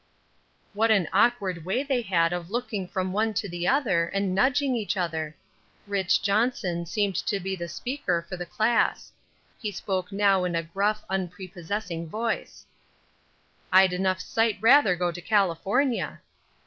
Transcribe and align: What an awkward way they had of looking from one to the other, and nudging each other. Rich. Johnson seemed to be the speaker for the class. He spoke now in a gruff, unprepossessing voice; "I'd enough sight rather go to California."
What 0.73 0.89
an 0.89 1.07
awkward 1.13 1.63
way 1.63 1.83
they 1.83 2.01
had 2.01 2.33
of 2.33 2.49
looking 2.49 2.87
from 2.87 3.13
one 3.13 3.35
to 3.35 3.47
the 3.47 3.67
other, 3.67 4.07
and 4.07 4.33
nudging 4.33 4.75
each 4.75 4.97
other. 4.97 5.35
Rich. 5.85 6.23
Johnson 6.23 6.87
seemed 6.87 7.15
to 7.27 7.39
be 7.39 7.55
the 7.55 7.67
speaker 7.67 8.25
for 8.27 8.35
the 8.35 8.47
class. 8.47 9.11
He 9.59 9.71
spoke 9.71 10.11
now 10.11 10.43
in 10.43 10.55
a 10.55 10.63
gruff, 10.63 11.03
unprepossessing 11.07 12.09
voice; 12.09 12.65
"I'd 13.71 13.93
enough 13.93 14.19
sight 14.21 14.57
rather 14.59 14.95
go 14.95 15.11
to 15.11 15.21
California." 15.21 16.21